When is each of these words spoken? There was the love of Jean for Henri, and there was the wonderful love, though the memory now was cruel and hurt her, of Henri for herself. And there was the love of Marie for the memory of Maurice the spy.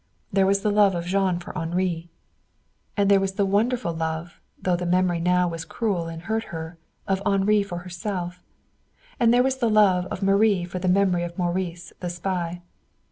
There 0.33 0.47
was 0.47 0.61
the 0.61 0.71
love 0.71 0.95
of 0.95 1.05
Jean 1.05 1.37
for 1.37 1.55
Henri, 1.55 2.09
and 2.97 3.07
there 3.07 3.19
was 3.19 3.33
the 3.33 3.45
wonderful 3.45 3.93
love, 3.93 4.41
though 4.59 4.75
the 4.75 4.87
memory 4.87 5.19
now 5.19 5.47
was 5.47 5.63
cruel 5.63 6.07
and 6.07 6.23
hurt 6.23 6.45
her, 6.45 6.79
of 7.07 7.21
Henri 7.23 7.61
for 7.61 7.77
herself. 7.85 8.41
And 9.19 9.31
there 9.31 9.43
was 9.43 9.57
the 9.57 9.69
love 9.69 10.07
of 10.07 10.23
Marie 10.23 10.65
for 10.65 10.79
the 10.79 10.87
memory 10.87 11.21
of 11.21 11.37
Maurice 11.37 11.93
the 11.99 12.09
spy. 12.09 12.63